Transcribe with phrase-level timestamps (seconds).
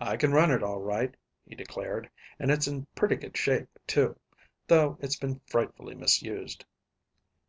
[0.00, 4.16] "I can run it all right," he declared, "and it's in pretty good shape, too,
[4.68, 6.64] though it's been frightfully misused."